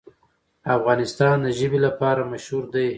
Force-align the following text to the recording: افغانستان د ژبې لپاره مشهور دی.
افغانستان 0.77 1.35
د 1.45 1.47
ژبې 1.59 1.79
لپاره 1.87 2.21
مشهور 2.31 2.63
دی. 2.73 2.87